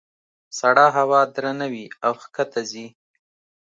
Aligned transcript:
سړه 0.59 0.85
هوا 0.97 1.21
درنه 1.35 1.67
وي 1.71 1.85
او 2.05 2.13
ښکته 2.21 2.61
ځي. 2.71 2.87